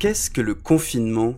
Qu'est-ce 0.00 0.30
que 0.30 0.40
le 0.40 0.54
confinement? 0.54 1.34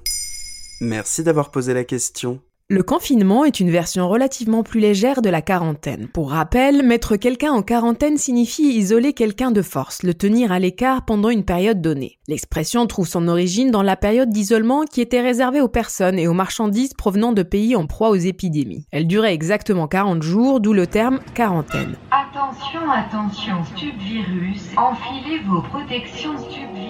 Merci 0.82 1.24
d'avoir 1.24 1.50
posé 1.50 1.72
la 1.72 1.84
question. 1.84 2.42
Le 2.68 2.82
confinement 2.82 3.46
est 3.46 3.58
une 3.58 3.70
version 3.70 4.06
relativement 4.08 4.62
plus 4.62 4.80
légère 4.80 5.22
de 5.22 5.30
la 5.30 5.40
quarantaine. 5.40 6.08
Pour 6.08 6.30
rappel, 6.30 6.84
mettre 6.84 7.16
quelqu'un 7.16 7.52
en 7.52 7.62
quarantaine 7.62 8.18
signifie 8.18 8.76
isoler 8.76 9.14
quelqu'un 9.14 9.50
de 9.50 9.62
force, 9.62 10.02
le 10.02 10.12
tenir 10.12 10.52
à 10.52 10.58
l'écart 10.58 11.06
pendant 11.06 11.30
une 11.30 11.44
période 11.44 11.80
donnée. 11.80 12.18
L'expression 12.28 12.86
trouve 12.86 13.08
son 13.08 13.28
origine 13.28 13.70
dans 13.70 13.82
la 13.82 13.96
période 13.96 14.28
d'isolement 14.28 14.84
qui 14.84 15.00
était 15.00 15.22
réservée 15.22 15.62
aux 15.62 15.68
personnes 15.68 16.18
et 16.18 16.28
aux 16.28 16.34
marchandises 16.34 16.92
provenant 16.92 17.32
de 17.32 17.42
pays 17.42 17.74
en 17.74 17.86
proie 17.86 18.10
aux 18.10 18.14
épidémies. 18.14 18.86
Elle 18.92 19.08
durait 19.08 19.34
exactement 19.34 19.88
40 19.88 20.22
jours, 20.22 20.60
d'où 20.60 20.74
le 20.74 20.86
terme 20.86 21.18
quarantaine. 21.34 21.96
Attention, 22.10 22.88
attention, 22.88 23.64
stupvirus, 23.74 24.68
enfilez 24.76 25.40
vos 25.48 25.62
protections 25.62 26.38
stupvirus. 26.38 26.89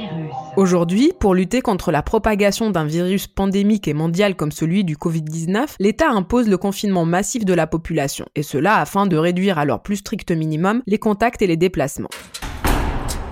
Aujourd'hui, 0.56 1.12
pour 1.18 1.34
lutter 1.34 1.60
contre 1.60 1.92
la 1.92 2.02
propagation 2.02 2.70
d'un 2.70 2.84
virus 2.84 3.26
pandémique 3.26 3.88
et 3.88 3.94
mondial 3.94 4.34
comme 4.34 4.52
celui 4.52 4.84
du 4.84 4.96
Covid-19, 4.96 5.76
l'État 5.78 6.10
impose 6.10 6.48
le 6.48 6.58
confinement 6.58 7.04
massif 7.04 7.44
de 7.44 7.54
la 7.54 7.66
population, 7.66 8.26
et 8.34 8.42
cela 8.42 8.76
afin 8.76 9.06
de 9.06 9.16
réduire 9.16 9.58
à 9.58 9.64
leur 9.64 9.82
plus 9.82 9.96
strict 9.96 10.30
minimum 10.30 10.82
les 10.86 10.98
contacts 10.98 11.42
et 11.42 11.46
les 11.46 11.56
déplacements. 11.56 12.10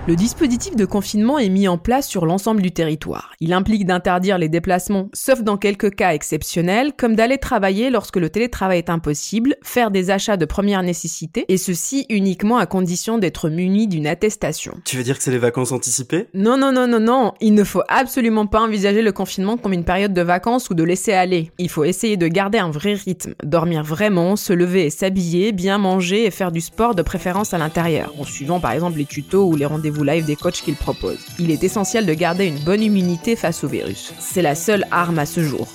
Le 0.08 0.16
dispositif 0.16 0.74
de 0.74 0.86
confinement 0.86 1.38
est 1.38 1.50
mis 1.50 1.68
en 1.68 1.76
place 1.76 2.08
sur 2.08 2.24
l'ensemble 2.24 2.62
du 2.62 2.70
territoire. 2.70 3.34
Il 3.40 3.52
implique 3.52 3.84
d'interdire 3.84 4.38
les 4.38 4.48
déplacements, 4.48 5.10
sauf 5.12 5.42
dans 5.42 5.58
quelques 5.58 5.94
cas 5.94 6.14
exceptionnels, 6.14 6.94
comme 6.96 7.14
d'aller 7.14 7.36
travailler 7.36 7.90
lorsque 7.90 8.16
le 8.16 8.30
télétravail 8.30 8.78
est 8.78 8.88
impossible, 8.88 9.56
faire 9.62 9.90
des 9.90 10.08
achats 10.08 10.38
de 10.38 10.46
première 10.46 10.82
nécessité, 10.82 11.44
et 11.48 11.58
ceci 11.58 12.06
uniquement 12.08 12.56
à 12.56 12.64
condition 12.64 13.18
d'être 13.18 13.50
muni 13.50 13.86
d'une 13.86 14.06
attestation. 14.06 14.80
Tu 14.86 14.96
veux 14.96 15.02
dire 15.02 15.18
que 15.18 15.22
c'est 15.22 15.30
les 15.30 15.36
vacances 15.36 15.72
anticipées? 15.72 16.28
Non, 16.32 16.56
non, 16.56 16.72
non, 16.72 16.86
non, 16.86 17.00
non. 17.00 17.34
Il 17.42 17.52
ne 17.52 17.62
faut 17.62 17.82
absolument 17.88 18.46
pas 18.46 18.62
envisager 18.62 19.02
le 19.02 19.12
confinement 19.12 19.58
comme 19.58 19.74
une 19.74 19.84
période 19.84 20.14
de 20.14 20.22
vacances 20.22 20.70
ou 20.70 20.74
de 20.74 20.84
laisser 20.84 21.12
aller. 21.12 21.52
Il 21.58 21.68
faut 21.68 21.84
essayer 21.84 22.16
de 22.16 22.28
garder 22.28 22.56
un 22.56 22.70
vrai 22.70 22.94
rythme, 22.94 23.34
dormir 23.44 23.84
vraiment, 23.84 24.36
se 24.36 24.54
lever 24.54 24.86
et 24.86 24.90
s'habiller, 24.90 25.52
bien 25.52 25.76
manger 25.76 26.24
et 26.24 26.30
faire 26.30 26.50
du 26.50 26.62
sport 26.62 26.94
de 26.94 27.02
préférence 27.02 27.52
à 27.52 27.58
l'intérieur, 27.58 28.14
en 28.18 28.24
suivant 28.24 28.58
par 28.58 28.72
exemple 28.72 28.96
les 28.96 29.04
tutos 29.04 29.46
ou 29.46 29.54
les 29.54 29.66
rendez-vous 29.66 29.97
live 30.04 30.24
des 30.24 30.36
coachs 30.36 30.62
qu'il 30.62 30.76
propose. 30.76 31.18
Il 31.38 31.50
est 31.50 31.64
essentiel 31.64 32.06
de 32.06 32.14
garder 32.14 32.46
une 32.46 32.58
bonne 32.58 32.82
immunité 32.82 33.36
face 33.36 33.64
au 33.64 33.68
virus. 33.68 34.12
C'est 34.18 34.42
la 34.42 34.54
seule 34.54 34.84
arme 34.90 35.18
à 35.18 35.26
ce 35.26 35.42
jour. 35.42 35.68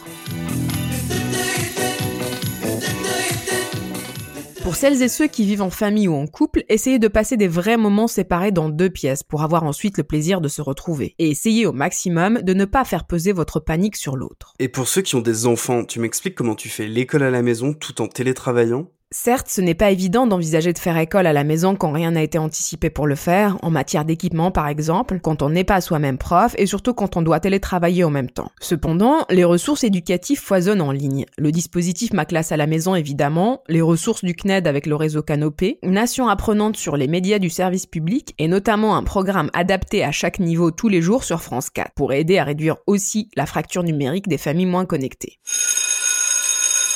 Pour 4.63 4.75
celles 4.75 5.03
et 5.03 5.09
ceux 5.09 5.27
qui 5.27 5.45
vivent 5.45 5.61
en 5.61 5.69
famille 5.69 6.07
ou 6.07 6.15
en 6.15 6.25
couple, 6.25 6.63
essayez 6.69 6.97
de 6.97 7.09
passer 7.09 7.35
des 7.35 7.49
vrais 7.49 7.75
moments 7.75 8.07
séparés 8.07 8.53
dans 8.53 8.69
deux 8.69 8.89
pièces 8.89 9.21
pour 9.21 9.43
avoir 9.43 9.63
ensuite 9.63 9.97
le 9.97 10.05
plaisir 10.05 10.39
de 10.39 10.47
se 10.47 10.61
retrouver. 10.61 11.15
Et 11.19 11.29
essayez 11.29 11.65
au 11.65 11.73
maximum 11.73 12.41
de 12.41 12.53
ne 12.53 12.63
pas 12.63 12.85
faire 12.85 13.05
peser 13.05 13.33
votre 13.33 13.59
panique 13.59 13.97
sur 13.97 14.15
l'autre. 14.15 14.53
Et 14.59 14.69
pour 14.69 14.87
ceux 14.87 15.01
qui 15.01 15.15
ont 15.15 15.21
des 15.21 15.45
enfants, 15.45 15.83
tu 15.83 15.99
m'expliques 15.99 16.35
comment 16.35 16.55
tu 16.55 16.69
fais 16.69 16.87
l'école 16.87 17.23
à 17.23 17.29
la 17.29 17.41
maison 17.41 17.73
tout 17.73 18.01
en 18.01 18.07
télétravaillant? 18.07 18.89
Certes, 19.15 19.45
ce 19.47 19.61
n'est 19.61 19.75
pas 19.75 19.91
évident 19.91 20.25
d'envisager 20.25 20.73
de 20.73 20.79
faire 20.79 20.97
école 20.97 21.27
à 21.27 21.33
la 21.33 21.43
maison 21.43 21.75
quand 21.75 21.91
rien 21.91 22.09
n'a 22.09 22.23
été 22.23 22.39
anticipé 22.39 22.89
pour 22.89 23.05
le 23.05 23.13
faire, 23.13 23.57
en 23.61 23.69
matière 23.69 24.05
d'équipement 24.05 24.49
par 24.49 24.67
exemple, 24.67 25.19
quand 25.21 25.43
on 25.43 25.51
n'est 25.51 25.63
pas 25.63 25.81
soi-même 25.81 26.17
prof 26.17 26.55
et 26.57 26.65
surtout 26.65 26.95
quand 26.95 27.15
on 27.15 27.21
doit 27.21 27.39
télétravailler 27.39 28.03
en 28.03 28.09
même 28.09 28.31
temps. 28.31 28.49
Cependant, 28.59 29.23
les 29.29 29.43
ressources 29.43 29.83
éducatives 29.83 30.39
foisonnent 30.39 30.81
en 30.81 30.91
ligne. 30.91 31.27
Le 31.37 31.51
dispositif 31.51 32.11
Ma 32.11 32.25
classe 32.25 32.51
à 32.51 32.57
la 32.57 32.65
maison 32.65 32.95
évidemment, 32.95 33.61
les 33.69 33.81
ressources 33.81 34.23
du 34.23 34.33
CNED 34.33 34.65
avec 34.65 34.87
le 34.87 34.95
réseau 34.95 35.21
Canopé, 35.21 35.77
une 35.83 35.91
nation 35.91 36.27
apprenante 36.27 36.75
sur 36.75 36.97
les 36.97 37.07
médias 37.07 37.37
du 37.37 37.51
service 37.51 37.85
public 37.85 38.33
et 38.39 38.47
notamment 38.47 38.97
un 38.97 39.03
programme 39.03 39.51
adapté 39.53 40.03
à 40.03 40.11
chaque 40.11 40.39
niveau 40.39 40.71
tous 40.71 40.89
les 40.89 41.03
jours 41.03 41.23
sur 41.23 41.43
France 41.43 41.69
4 41.69 41.91
pour 41.91 42.13
aider 42.13 42.39
à 42.39 42.45
réduire 42.45 42.77
aussi 42.87 43.29
la 43.35 43.45
fracture 43.45 43.83
numérique 43.83 44.27
des 44.27 44.39
familles 44.39 44.65
moins 44.65 44.87
connectées. 44.87 45.37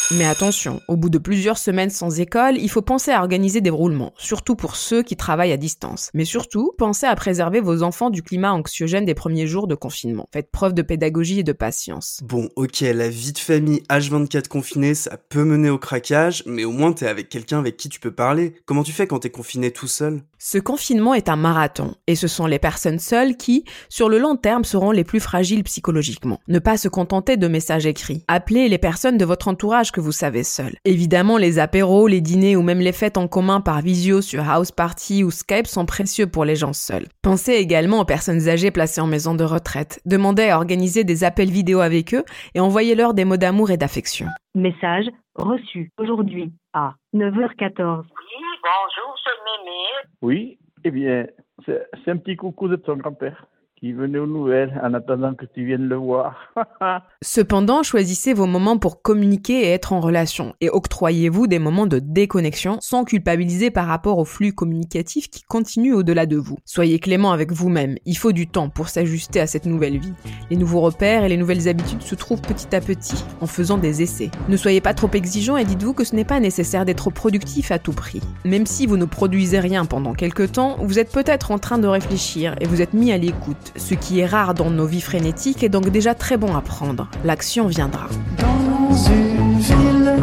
Mais 0.10 0.23
attention, 0.23 0.80
au 0.88 0.95
bout 0.95 1.10
de 1.10 1.18
plusieurs 1.18 1.58
semaines 1.58 1.90
sans 1.90 2.22
école, 2.22 2.58
il 2.58 2.70
faut 2.70 2.82
penser 2.82 3.12
à 3.12 3.20
organiser 3.20 3.60
des 3.60 3.70
roulements, 3.70 4.14
surtout 4.18 4.56
pour 4.56 4.78
ceux 4.78 5.04
qui 5.04 5.18
travaillent 5.18 5.52
à 5.52 5.58
distance. 5.58 6.12
Mais 6.14 6.23
surtout, 6.23 6.72
pensez 6.78 7.06
à 7.06 7.14
préserver 7.14 7.60
vos 7.60 7.84
enfants 7.84 8.10
du 8.10 8.23
climat 8.23 8.54
anxiogène 8.54 9.04
des 9.04 9.14
premiers 9.14 9.48
jours 9.48 9.67
de 9.67 9.76
confinement. 9.76 10.30
Faites 10.32 10.50
preuve 10.50 10.73
de 10.73 10.82
pédagogie 10.82 11.40
et 11.40 11.44
de 11.44 11.52
patience. 11.52 12.22
Bon, 12.23 12.48
ok, 12.56 12.80
la 12.80 13.10
vie 13.10 13.34
de 13.34 13.38
famille 13.38 13.84
H24 13.90 14.48
confinée, 14.48 14.96
ça 14.96 15.17
peut 15.17 15.44
mener 15.44 15.70
au 15.70 15.78
craquage, 15.78 16.42
mais 16.46 16.64
au 16.64 16.72
moins 16.72 16.94
t'es 16.94 17.08
avec 17.08 17.28
quelqu'un 17.28 17.60
avec 17.60 17.76
qui 17.76 17.90
tu 17.90 18.00
peux 18.00 18.12
parler. 18.12 18.56
Comment 18.66 18.84
tu 18.84 18.94
fais 18.94 19.08
quand 19.08 19.20
t'es 19.20 19.30
confiné 19.30 19.72
tout 19.72 19.88
seul? 19.88 20.22
Ce 20.40 20.58
confinement 20.58 21.16
est 21.16 21.28
un 21.28 21.36
marathon, 21.36 21.96
et 22.08 22.16
ce 22.16 22.30
sont 22.30 22.46
les 22.46 22.60
personnes 22.60 23.00
seules 23.00 23.36
qui, 23.36 23.66
sur 23.90 24.08
le 24.08 24.20
long 24.20 24.38
terme, 24.38 24.64
seront 24.64 24.92
les 24.92 25.04
plus 25.04 25.20
fragiles 25.20 25.64
psychologiquement. 25.64 26.40
Ne 26.48 26.60
pas 26.60 26.78
se 26.78 26.88
contenter 26.88 27.36
de 27.36 27.48
messages 27.50 27.88
écrits. 27.88 28.23
Appelez 28.30 28.70
les 28.70 28.78
personnes 28.78 29.17
de 29.17 29.26
votre 29.26 29.50
entourage 29.50 29.92
que 29.98 30.02
vous 30.02 30.12
savez 30.12 30.44
seul. 30.44 30.74
Évidemment, 30.86 31.40
les 31.40 31.58
apéros, 31.58 32.08
les 32.08 32.22
dîners 32.22 32.56
ou 32.56 32.62
même 32.62 32.82
les 32.82 32.92
fêtes 32.92 33.18
en 33.18 33.28
commun 33.28 33.62
par 33.62 33.82
visio 33.82 34.22
sur 34.22 34.48
House 34.48 34.72
Party 34.72 35.24
ou 35.24 35.32
Skype 35.32 35.66
sont 35.66 35.88
précieux 35.88 36.28
pour 36.28 36.46
les 36.46 36.56
gens 36.56 36.74
seuls. 36.74 37.08
Pensez 37.24 37.54
également 37.54 38.02
aux 38.02 38.06
personnes 38.06 38.48
âgées 38.48 38.70
placées 38.70 39.02
en 39.02 39.08
maison 39.08 39.34
de 39.34 39.44
retraite. 39.44 40.00
Demandez 40.06 40.50
à 40.50 40.58
organiser 40.58 41.04
des 41.04 41.24
appels 41.24 41.50
vidéo 41.50 41.80
avec 41.80 42.14
eux 42.14 42.24
et 42.54 42.60
envoyez-leur 42.60 43.16
des 43.16 43.26
mots 43.26 43.38
d'amour 43.38 43.72
et 43.72 43.78
d'affection. 43.78 44.28
Message 44.54 45.08
reçu 45.34 45.90
aujourd'hui 45.98 46.52
à 46.74 46.94
9h14. 47.16 48.04
Oui, 48.04 48.44
bonjour, 48.62 49.16
c'est 49.24 49.40
Mémé. 49.48 49.82
Oui, 50.22 50.60
eh 50.84 50.92
bien, 50.92 51.26
c'est 51.66 51.88
c'est 52.06 52.12
un 52.12 52.18
petit 52.18 52.36
coucou 52.36 52.68
de 52.68 52.76
ton 52.76 52.98
grand-père 52.98 53.48
qui 53.80 53.93
venait 53.93 54.17
aux 54.17 54.27
nouvelles 54.27 54.80
en 54.83 54.93
attendant 54.93 55.36
que 55.36 55.45
tu 55.45 55.64
viennes 55.64 55.88
le 55.88 55.95
voir. 55.95 56.54
Cependant, 57.21 57.83
choisissez 57.83 58.33
vos 58.33 58.48
moments 58.48 58.77
pour 58.77 59.02
communiquer 59.02 59.61
et 59.61 59.70
être 59.70 59.93
en 59.93 59.99
relation, 59.99 60.55
et 60.61 60.70
octroyez-vous 60.70 61.45
des 61.45 61.60
moments 61.60 61.86
de 61.86 61.99
déconnexion 61.99 62.80
sans 62.82 63.04
culpabiliser 63.04 63.70
par 63.70 63.87
rapport 63.87 64.17
au 64.17 64.26
flux 64.26 64.54
communicatif 64.54 65.30
qui 65.30 65.43
continue 65.43 65.93
au-delà 65.93 66.26
de 66.26 66.37
vous. 66.37 66.58
Soyez 66.66 66.98
clément 66.98 67.32
avec 67.32 67.52
vous-même, 67.52 67.98
il 68.05 68.17
faut 68.17 68.32
du 68.32 68.48
temps 68.48 68.70
pour 68.70 68.89
s'ajuster 68.89 69.39
à 69.39 69.48
cette 69.48 69.67
nouvelle 69.67 69.99
vie. 69.99 70.14
Les 70.49 70.58
nouveaux 70.58 70.82
repères 70.82 71.23
et 71.23 71.30
les 71.30 71.37
nouvelles 71.37 71.67
habitudes 71.67 72.02
se 72.02 72.16
trouvent 72.16 72.42
petit 72.42 72.76
à 72.76 72.82
petit, 72.82 73.23
en 73.42 73.48
faisant 73.48 73.77
des 73.77 74.02
essais. 74.02 74.32
Ne 74.49 74.58
soyez 74.58 74.82
pas 74.82 74.95
trop 74.95 75.10
exigeant 75.14 75.58
et 75.58 75.66
dites-vous 75.66 75.93
que 75.93 76.04
ce 76.04 76.16
n'est 76.16 76.26
pas 76.26 76.39
nécessaire 76.39 76.86
d'être 76.86 77.11
productif 77.11 77.71
à 77.71 77.77
tout 77.77 77.93
prix. 77.93 78.21
Même 78.43 78.66
si 78.66 78.87
vous 78.87 78.98
ne 78.98 79.05
produisez 79.05 79.60
rien 79.60 79.86
pendant 79.86 80.14
quelques 80.14 80.54
temps, 80.54 80.77
vous 80.80 80.98
êtes 80.98 81.11
peut-être 81.11 81.52
en 81.52 81.60
train 81.60 81.77
de 81.77 81.87
réfléchir 81.87 82.55
et 82.60 82.66
vous 82.66 82.82
êtes 82.82 82.93
mis 82.93 83.11
à 83.11 83.17
l'écoute, 83.17 83.67
ce 83.76 83.94
qui 83.94 84.20
est 84.20 84.26
rare 84.26 84.54
dans 84.54 84.70
nos 84.70 84.86
vies 84.86 85.02
frénétiques 85.02 85.64
et 85.64 85.70
donc 85.70 85.89
déjà 85.89 86.16
très 86.16 86.38
bon 86.38 86.55
à 86.55 86.61
prendre. 86.61 87.10
L'action 87.23 87.67
viendra. 87.67 88.08
Dans 88.39 88.95
une 88.95 89.60
ville 89.60 90.16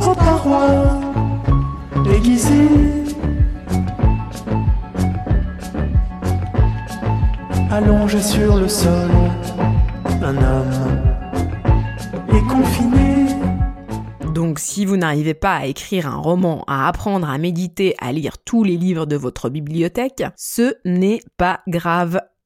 aux 0.00 0.14
parois. 0.14 1.00
Allongé 7.72 8.20
sur 8.20 8.56
le 8.56 8.68
sol, 8.68 9.10
un 10.22 10.36
homme 10.36 11.00
est 12.28 12.46
confiné. 12.48 13.26
Donc 14.34 14.58
si 14.58 14.84
vous 14.84 14.96
n'arrivez 14.96 15.34
pas 15.34 15.54
à 15.54 15.66
écrire 15.66 16.08
un 16.08 16.16
roman, 16.16 16.64
à 16.66 16.88
apprendre 16.88 17.30
à 17.30 17.38
méditer, 17.38 17.94
à 18.00 18.10
lire 18.10 18.38
tous 18.38 18.64
les 18.64 18.76
livres 18.76 19.06
de 19.06 19.14
votre 19.14 19.50
bibliothèque, 19.50 20.24
ce 20.36 20.74
n'est 20.84 21.20
pas 21.36 21.60
grave. 21.68 22.20